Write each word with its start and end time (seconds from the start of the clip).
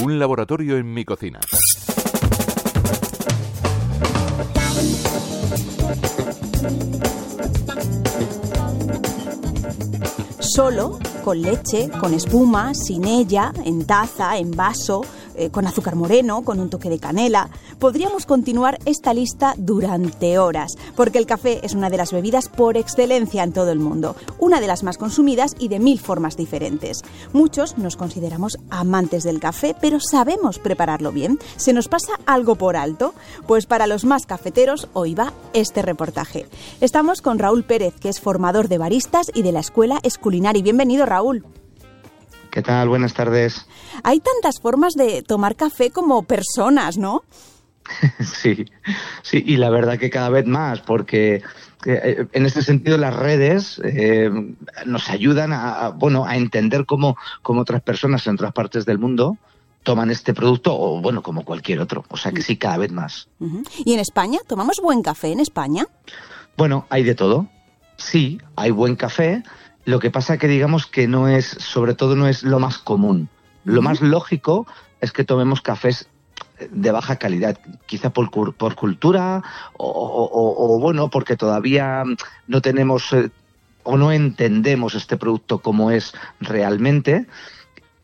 Un 0.00 0.18
laboratorio 0.18 0.78
en 0.78 0.92
mi 0.92 1.04
cocina. 1.04 1.38
Solo, 10.38 10.98
con 11.22 11.40
leche, 11.40 11.88
con 12.00 12.12
espuma, 12.12 12.74
sin 12.74 13.04
ella, 13.04 13.52
en 13.64 13.84
taza, 13.84 14.36
en 14.36 14.50
vaso, 14.50 15.02
eh, 15.34 15.50
con 15.50 15.66
azúcar 15.66 15.94
moreno, 15.96 16.42
con 16.42 16.60
un 16.60 16.68
toque 16.68 16.90
de 16.90 16.98
canela. 16.98 17.48
Podríamos 17.78 18.26
continuar 18.26 18.78
esta 18.84 19.14
lista 19.14 19.54
durante 19.56 20.38
horas, 20.38 20.74
porque 20.94 21.18
el 21.18 21.26
café 21.26 21.60
es 21.64 21.74
una 21.74 21.88
de 21.88 21.96
las 21.96 22.12
bebidas 22.12 22.48
por 22.48 22.76
excelencia 22.76 23.42
en 23.42 23.52
todo 23.52 23.70
el 23.70 23.78
mundo, 23.78 24.14
una 24.38 24.60
de 24.60 24.66
las 24.66 24.82
más 24.82 24.98
consumidas 24.98 25.54
y 25.58 25.68
de 25.68 25.78
mil 25.78 25.98
formas 25.98 26.36
diferentes. 26.36 27.02
Muchos 27.32 27.78
nos 27.78 27.96
consideramos 27.96 28.58
amantes 28.68 29.22
del 29.22 29.40
café, 29.40 29.74
pero 29.80 30.00
¿sabemos 30.00 30.58
prepararlo 30.58 31.12
bien? 31.12 31.38
¿Se 31.56 31.72
nos 31.72 31.88
pasa 31.88 32.12
algo 32.26 32.56
por 32.56 32.76
alto? 32.76 33.14
Pues 33.46 33.66
para 33.66 33.86
los 33.86 34.04
más 34.04 34.26
cafeteros, 34.26 34.88
hoy 34.92 35.14
va 35.14 35.32
este 35.54 35.82
reportaje. 35.82 36.46
Estamos 36.80 37.22
con 37.22 37.38
Raúl 37.38 37.64
Pérez, 37.64 37.94
que 38.00 38.08
es 38.08 38.20
formador 38.20 38.68
de 38.68 38.78
baristas 38.78 39.30
y 39.34 39.42
de 39.42 39.52
la 39.52 39.60
Escuela 39.60 39.98
Esculinari. 40.02 40.62
Bienvenido, 40.62 41.06
Raúl. 41.12 41.44
¿Qué 42.50 42.62
tal? 42.62 42.88
Buenas 42.88 43.12
tardes. 43.12 43.66
Hay 44.02 44.20
tantas 44.20 44.60
formas 44.60 44.94
de 44.94 45.22
tomar 45.22 45.56
café 45.56 45.90
como 45.90 46.22
personas, 46.22 46.96
¿no? 46.96 47.22
sí, 48.20 48.64
sí, 49.22 49.44
y 49.46 49.58
la 49.58 49.68
verdad 49.68 49.98
que 49.98 50.08
cada 50.08 50.30
vez 50.30 50.46
más, 50.46 50.80
porque 50.80 51.42
eh, 51.84 52.26
en 52.32 52.46
este 52.46 52.62
sentido 52.62 52.96
las 52.96 53.14
redes 53.14 53.78
eh, 53.84 54.30
nos 54.86 55.10
ayudan 55.10 55.52
a, 55.52 55.90
bueno, 55.90 56.24
a 56.24 56.36
entender 56.36 56.86
cómo, 56.86 57.18
cómo 57.42 57.60
otras 57.60 57.82
personas 57.82 58.26
en 58.26 58.34
otras 58.34 58.54
partes 58.54 58.86
del 58.86 58.98
mundo 58.98 59.36
toman 59.82 60.10
este 60.10 60.32
producto 60.32 60.74
o 60.78 61.02
bueno, 61.02 61.22
como 61.22 61.44
cualquier 61.44 61.80
otro. 61.80 62.06
O 62.08 62.16
sea 62.16 62.32
que 62.32 62.40
sí, 62.40 62.56
cada 62.56 62.78
vez 62.78 62.90
más. 62.90 63.28
¿Y 63.84 63.92
en 63.92 64.00
España? 64.00 64.38
¿Tomamos 64.46 64.80
buen 64.82 65.02
café 65.02 65.32
en 65.32 65.40
España? 65.40 65.86
Bueno, 66.56 66.86
hay 66.88 67.02
de 67.02 67.14
todo. 67.14 67.48
Sí, 67.98 68.40
hay 68.56 68.70
buen 68.70 68.96
café, 68.96 69.42
lo 69.84 69.98
que 69.98 70.10
pasa 70.10 70.38
que 70.38 70.48
digamos 70.48 70.86
que 70.86 71.08
no 71.08 71.28
es, 71.28 71.46
sobre 71.46 71.94
todo 71.94 72.16
no 72.16 72.28
es 72.28 72.42
lo 72.42 72.58
más 72.58 72.78
común. 72.78 73.28
Lo 73.64 73.82
más 73.82 74.00
lógico 74.00 74.66
es 75.00 75.12
que 75.12 75.24
tomemos 75.24 75.60
cafés 75.60 76.08
de 76.70 76.90
baja 76.90 77.16
calidad, 77.16 77.58
quizá 77.86 78.10
por, 78.10 78.30
por 78.30 78.74
cultura 78.74 79.42
o, 79.76 80.78
bueno, 80.80 81.08
porque 81.10 81.36
todavía 81.36 82.04
no 82.46 82.62
tenemos 82.62 83.12
eh, 83.12 83.30
o 83.82 83.96
no 83.96 84.12
entendemos 84.12 84.94
este 84.94 85.16
producto 85.16 85.58
como 85.58 85.90
es 85.90 86.12
realmente, 86.40 87.26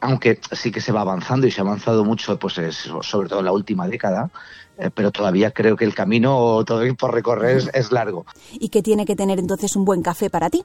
aunque 0.00 0.40
sí 0.52 0.72
que 0.72 0.80
se 0.80 0.90
va 0.90 1.02
avanzando 1.02 1.46
y 1.46 1.52
se 1.52 1.60
ha 1.60 1.64
avanzado 1.64 2.04
mucho, 2.04 2.36
pues 2.38 2.54
sobre 3.02 3.28
todo 3.28 3.38
en 3.40 3.44
la 3.44 3.52
última 3.52 3.86
década, 3.86 4.30
eh, 4.76 4.90
pero 4.92 5.12
todavía 5.12 5.52
creo 5.52 5.76
que 5.76 5.84
el 5.84 5.94
camino 5.94 6.64
todavía 6.64 6.94
por 6.94 7.14
recorrer 7.14 7.70
es 7.72 7.92
largo. 7.92 8.26
¿Y 8.52 8.70
qué 8.70 8.82
tiene 8.82 9.06
que 9.06 9.14
tener 9.14 9.38
entonces 9.38 9.76
un 9.76 9.84
buen 9.84 10.02
café 10.02 10.30
para 10.30 10.50
ti? 10.50 10.64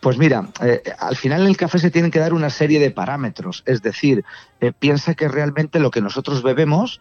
Pues 0.00 0.16
mira, 0.16 0.48
eh, 0.62 0.82
al 0.98 1.16
final 1.16 1.42
en 1.42 1.48
el 1.48 1.56
café 1.56 1.78
se 1.78 1.90
tienen 1.90 2.10
que 2.10 2.18
dar 2.18 2.32
una 2.32 2.48
serie 2.50 2.80
de 2.80 2.90
parámetros. 2.90 3.62
Es 3.66 3.82
decir, 3.82 4.24
eh, 4.60 4.72
piensa 4.72 5.14
que 5.14 5.28
realmente 5.28 5.78
lo 5.78 5.90
que 5.90 6.00
nosotros 6.00 6.42
bebemos 6.42 7.00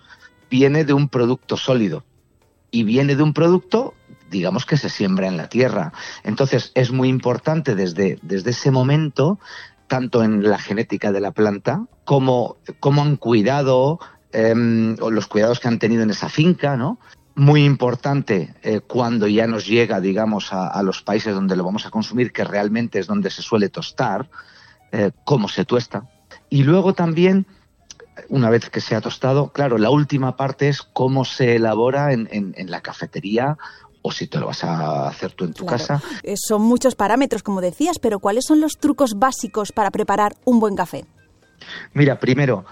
viene 0.49 0.83
de 0.83 0.93
un 0.93 1.07
producto 1.07 1.55
sólido 1.55 2.03
y 2.71 2.83
viene 2.83 3.15
de 3.15 3.23
un 3.23 3.33
producto, 3.33 3.93
digamos, 4.29 4.65
que 4.65 4.75
se 4.75 4.89
siembra 4.89 5.27
en 5.27 5.37
la 5.37 5.47
tierra. 5.47 5.93
Entonces 6.23 6.71
es 6.75 6.91
muy 6.91 7.07
importante 7.07 7.73
desde, 7.73 8.19
desde 8.21 8.51
ese 8.51 8.69
momento, 8.69 9.39
tanto 9.87 10.21
en 10.21 10.43
la 10.43 10.59
genética 10.59 11.13
de 11.13 11.21
la 11.21 11.31
planta, 11.31 11.85
como 12.03 12.57
cómo 12.79 13.01
han 13.01 13.15
cuidado 13.15 13.99
o 15.01 15.09
los 15.09 15.25
cuidados 15.25 15.59
que 15.59 15.67
han 15.67 15.79
tenido 15.79 16.03
en 16.03 16.11
esa 16.11 16.29
finca, 16.29 16.77
¿no? 16.77 16.99
Muy 17.39 17.63
importante 17.63 18.53
eh, 18.61 18.81
cuando 18.81 19.27
ya 19.27 19.47
nos 19.47 19.65
llega, 19.65 20.01
digamos, 20.01 20.51
a, 20.51 20.83
los 20.83 21.01
países 21.01 21.33
donde 21.33 21.55
lo 21.55 21.63
vamos 21.63 21.85
a 21.85 21.89
consumir, 21.89 22.31
que 22.31 22.43
realmente 22.43 22.99
es 22.99 23.07
donde 23.07 23.31
se 23.31 23.41
suele 23.41 23.69
tostar, 23.69 24.29
eh, 24.91 25.11
cómo 25.23 25.47
se 25.47 25.65
tuesta. 25.65 26.03
Y 26.49 26.63
luego 26.63 26.93
también, 26.93 27.47
una 28.27 28.49
vez 28.49 28.69
que 28.69 28.81
se 28.81 28.95
ha 28.95 29.01
tostado, 29.01 29.53
claro, 29.53 29.77
la 29.77 29.89
última 29.89 30.35
parte 30.35 30.67
es 30.67 30.81
cómo 30.81 31.23
se 31.23 31.55
elabora 31.55 32.11
en, 32.11 32.53
la 32.67 32.81
cafetería 32.81 33.57
o 34.01 34.11
si 34.11 34.27
te 34.27 34.39
lo 34.39 34.47
vas 34.47 34.63
a 34.63 35.07
hacer 35.07 35.31
tú 35.31 35.45
en 35.45 35.53
tu 35.53 35.65
casa. 35.65 36.01
Eh, 36.23 36.35
son 36.35 36.61
muchos 36.61 36.95
parámetros, 36.95 37.41
como 37.41 37.61
decías, 37.61 37.99
pero 37.99 38.19
¿cuáles 38.19 38.45
son 38.45 38.59
los 38.59 38.77
trucos 38.77 39.17
básicos 39.17 39.71
para 39.71 39.91
preparar 39.91 40.35
un 40.43 40.59
buen 40.59 40.75
café? 40.75 41.05
Mira, 41.93 42.19
primero, 42.19 42.65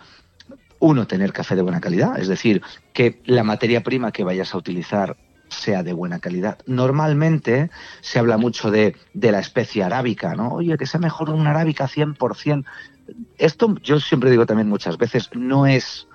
uno, 0.79 1.07
tener 1.07 1.33
café 1.33 1.55
de 1.55 1.61
buena 1.61 1.81
calidad, 1.81 2.19
es 2.19 2.27
decir, 2.27 2.61
que 2.93 3.21
la 3.25 3.43
materia 3.43 3.83
prima 3.83 4.11
que 4.11 4.23
vayas 4.23 4.53
a 4.53 4.57
utilizar 4.57 5.17
sea 5.49 5.83
de 5.83 5.93
buena 5.93 6.19
calidad. 6.19 6.59
Normalmente 6.65 7.69
se 8.01 8.19
habla 8.19 8.37
mucho 8.37 8.71
de, 8.71 8.95
la 9.13 9.39
especie 9.39 9.83
arábica, 9.83 10.35
¿no? 10.35 10.49
Oye, 10.49 10.77
que 10.77 10.85
sea 10.85 10.99
mejor 10.99 11.29
una 11.29 11.51
arábica 11.51 11.87
100%. 11.87 12.65
Esto 13.37 13.75
yo 13.81 13.99
siempre 13.99 14.29
digo 14.29 14.45
también 14.45 14.69
muchas 14.69 14.97
veces, 14.97 15.29
no 15.33 15.65
es 15.65 16.07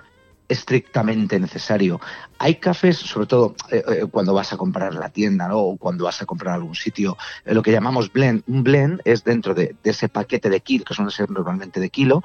estrictamente 0.49 1.39
necesario. 1.39 1.99
Hay 2.37 2.55
cafés, 2.55 2.97
sobre 2.97 3.27
todo 3.27 3.55
eh, 3.71 3.83
eh, 3.87 4.05
cuando 4.11 4.33
vas 4.33 4.53
a 4.53 4.57
comprar 4.57 4.93
la 4.93 5.09
tienda 5.09 5.47
¿no? 5.47 5.57
o 5.57 5.77
cuando 5.77 6.03
vas 6.03 6.21
a 6.21 6.25
comprar 6.25 6.55
algún 6.55 6.75
sitio, 6.75 7.17
eh, 7.45 7.53
lo 7.53 7.63
que 7.63 7.71
llamamos 7.71 8.11
blend. 8.11 8.43
Un 8.47 8.63
blend 8.63 9.01
es 9.05 9.23
dentro 9.23 9.55
de, 9.55 9.75
ese 9.83 10.09
paquete 10.09 10.49
de 10.49 10.59
kilo, 10.59 10.85
que 10.85 10.93
ser 11.11 11.29
normalmente 11.31 11.79
de 11.79 11.89
kilo, 11.89 12.23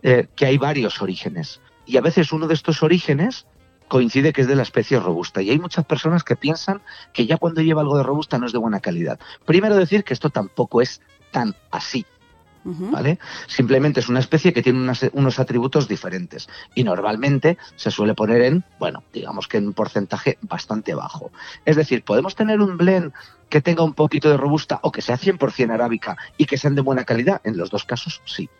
que 0.00 0.46
hay 0.46 0.58
varios 0.58 1.02
orígenes 1.02 1.60
y 1.88 1.96
a 1.96 2.02
veces 2.02 2.32
uno 2.32 2.46
de 2.46 2.54
estos 2.54 2.82
orígenes 2.82 3.46
coincide 3.88 4.34
que 4.34 4.42
es 4.42 4.46
de 4.46 4.54
la 4.54 4.62
especie 4.62 5.00
robusta. 5.00 5.40
Y 5.40 5.50
hay 5.50 5.58
muchas 5.58 5.86
personas 5.86 6.22
que 6.22 6.36
piensan 6.36 6.82
que 7.14 7.26
ya 7.26 7.38
cuando 7.38 7.62
lleva 7.62 7.80
algo 7.80 7.96
de 7.96 8.02
robusta 8.02 8.38
no 8.38 8.46
es 8.46 8.52
de 8.52 8.58
buena 8.58 8.80
calidad. 8.80 9.18
Primero 9.46 9.74
decir 9.74 10.04
que 10.04 10.12
esto 10.12 10.28
tampoco 10.28 10.82
es 10.82 11.00
tan 11.32 11.56
así. 11.70 12.06
¿Vale? 12.64 13.18
Simplemente 13.46 14.00
es 14.00 14.10
una 14.10 14.18
especie 14.18 14.52
que 14.52 14.62
tiene 14.62 14.92
unos 15.14 15.38
atributos 15.38 15.88
diferentes 15.88 16.50
y 16.74 16.84
normalmente 16.84 17.56
se 17.76 17.90
suele 17.90 18.14
poner 18.14 18.42
en, 18.42 18.64
bueno, 18.78 19.04
digamos 19.10 19.48
que 19.48 19.56
en 19.56 19.68
un 19.68 19.72
porcentaje 19.72 20.36
bastante 20.42 20.94
bajo. 20.94 21.30
Es 21.64 21.76
decir, 21.76 22.04
podemos 22.04 22.34
tener 22.34 22.60
un 22.60 22.76
blend 22.76 23.14
que 23.48 23.62
tenga 23.62 23.84
un 23.84 23.94
poquito 23.94 24.28
de 24.28 24.36
robusta 24.36 24.80
o 24.82 24.92
que 24.92 25.00
sea 25.00 25.16
100% 25.16 25.72
arábica 25.72 26.18
y 26.36 26.44
que 26.44 26.58
sean 26.58 26.74
de 26.74 26.82
buena 26.82 27.04
calidad, 27.04 27.40
en 27.44 27.56
los 27.56 27.70
dos 27.70 27.84
casos 27.84 28.20
sí. 28.26 28.50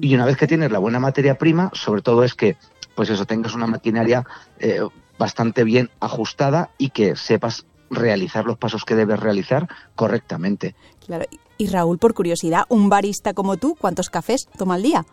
Y 0.00 0.14
una 0.14 0.24
vez 0.24 0.36
que 0.36 0.46
tienes 0.46 0.70
la 0.70 0.78
buena 0.78 1.00
materia 1.00 1.38
prima, 1.38 1.70
sobre 1.72 2.02
todo 2.02 2.24
es 2.24 2.34
que, 2.34 2.56
pues 2.94 3.10
eso, 3.10 3.24
tengas 3.24 3.54
una 3.54 3.66
maquinaria 3.66 4.24
eh, 4.58 4.80
bastante 5.18 5.64
bien 5.64 5.90
ajustada 6.00 6.70
y 6.78 6.90
que 6.90 7.16
sepas 7.16 7.66
realizar 7.90 8.44
los 8.44 8.58
pasos 8.58 8.84
que 8.84 8.94
debes 8.94 9.20
realizar 9.20 9.68
correctamente. 9.94 10.74
Claro. 11.06 11.24
Y 11.58 11.68
Raúl, 11.68 11.98
por 11.98 12.14
curiosidad, 12.14 12.64
un 12.68 12.88
barista 12.88 13.32
como 13.32 13.56
tú, 13.56 13.76
¿cuántos 13.80 14.10
cafés 14.10 14.46
toma 14.58 14.74
al 14.74 14.82
día? 14.82 15.06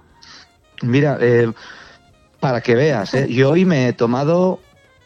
Mira, 0.81 1.17
eh, 1.21 1.51
para 2.39 2.61
que 2.61 2.75
veas, 2.75 3.13
¿eh? 3.13 3.27
yo 3.29 3.51
hoy 3.51 3.63
me 3.63 3.87
he 3.87 3.93
tomado 3.93 4.59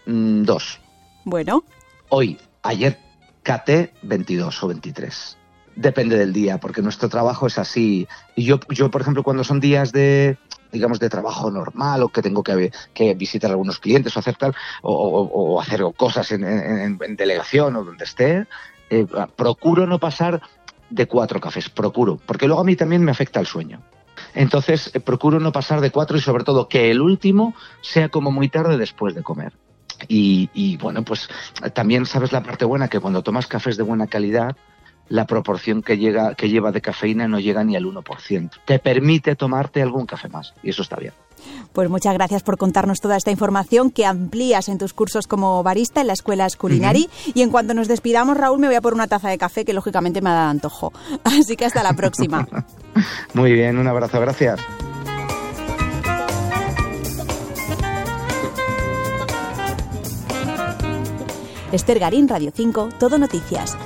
mm, 0.07 0.43
dos. 0.43 0.79
Bueno. 1.25 1.63
Hoy, 2.09 2.39
ayer 2.63 2.97
caté 3.43 3.93
22 4.01 4.63
o 4.63 4.67
23 4.69 5.37
depende 5.77 6.17
del 6.17 6.33
día, 6.33 6.57
porque 6.57 6.81
nuestro 6.81 7.07
trabajo 7.07 7.47
es 7.47 7.57
así. 7.57 8.07
Y 8.35 8.43
yo, 8.43 8.59
yo, 8.69 8.91
por 8.91 9.01
ejemplo, 9.01 9.23
cuando 9.23 9.43
son 9.43 9.59
días 9.59 9.91
de 9.91 10.37
digamos 10.69 10.99
de 10.99 11.09
trabajo 11.09 11.49
normal 11.49 12.03
o 12.03 12.09
que 12.09 12.21
tengo 12.21 12.43
que, 12.43 12.73
que 12.93 13.13
visitar 13.13 13.49
a 13.49 13.53
algunos 13.53 13.79
clientes 13.79 14.13
o 14.17 14.19
hacer 14.19 14.35
tal 14.35 14.53
o, 14.81 15.61
hacer 15.61 15.81
cosas 15.95 16.29
en, 16.33 16.97
delegación 17.15 17.77
o 17.77 17.85
donde 17.85 18.03
esté 18.03 18.47
eh, 18.89 19.07
procuro 19.37 19.87
no 19.87 19.97
pasar 19.97 20.41
de 20.89 21.07
cuatro 21.07 21.39
cafés 21.39 21.69
procuro 21.69 22.19
porque 22.25 22.47
luego 22.47 22.59
a 22.59 22.65
mí 22.65 22.75
también 22.75 23.01
me 23.01 23.11
afecta 23.11 23.39
el 23.39 23.45
sueño 23.45 23.81
entonces 24.35 24.91
eh, 24.93 24.99
procuro 24.99 25.39
no 25.39 25.53
pasar 25.53 25.79
de 25.79 25.89
cuatro 25.89 26.17
y 26.17 26.21
sobre 26.21 26.43
todo 26.43 26.67
que 26.67 26.91
el 26.91 26.99
último 26.99 27.55
sea 27.79 28.09
como 28.09 28.29
muy 28.29 28.49
tarde 28.49 28.77
después 28.77 29.15
de 29.15 29.23
comer 29.23 29.53
y, 30.09 30.49
y 30.53 30.75
bueno 30.75 31.03
pues 31.03 31.29
también 31.73 32.05
sabes 32.05 32.33
la 32.33 32.43
parte 32.43 32.65
buena 32.65 32.89
que 32.89 32.99
cuando 32.99 33.23
tomas 33.23 33.47
cafés 33.47 33.77
de 33.77 33.83
buena 33.83 34.07
calidad 34.07 34.57
la 35.09 35.25
proporción 35.25 35.81
que, 35.81 35.97
llega, 35.97 36.35
que 36.35 36.49
lleva 36.49 36.71
de 36.71 36.81
cafeína 36.81 37.27
no 37.27 37.39
llega 37.39 37.63
ni 37.63 37.75
al 37.75 37.85
1%. 37.85 38.49
Te 38.65 38.79
permite 38.79 39.35
tomarte 39.35 39.81
algún 39.81 40.05
café 40.05 40.29
más 40.29 40.53
y 40.63 40.69
eso 40.69 40.81
está 40.81 40.97
bien. 40.97 41.13
Pues 41.73 41.89
muchas 41.89 42.13
gracias 42.13 42.43
por 42.43 42.57
contarnos 42.57 42.99
toda 42.99 43.15
esta 43.17 43.31
información 43.31 43.91
que 43.91 44.05
amplías 44.05 44.69
en 44.69 44.77
tus 44.77 44.93
cursos 44.93 45.27
como 45.27 45.61
barista 45.63 46.01
en 46.01 46.07
la 46.07 46.13
Escuela 46.13 46.47
Culinari. 46.57 47.09
Y 47.33 47.41
en 47.41 47.51
cuanto 47.51 47.73
nos 47.73 47.87
despidamos, 47.87 48.37
Raúl, 48.37 48.59
me 48.59 48.67
voy 48.67 48.75
a 48.75 48.81
por 48.81 48.93
una 48.93 49.07
taza 49.07 49.29
de 49.29 49.37
café 49.37 49.63
que 49.63 49.73
lógicamente 49.73 50.21
me 50.21 50.29
ha 50.29 50.33
dado 50.33 50.49
antojo. 50.49 50.93
Así 51.23 51.55
que 51.55 51.65
hasta 51.65 51.83
la 51.83 51.93
próxima. 51.93 52.47
Muy 53.33 53.53
bien, 53.53 53.77
un 53.77 53.87
abrazo, 53.87 54.19
gracias. 54.19 54.59
Esther 61.71 61.99
Garín, 61.99 62.27
Radio 62.29 62.51
5, 62.55 62.89
Todo 62.97 63.17
Noticias. 63.17 63.77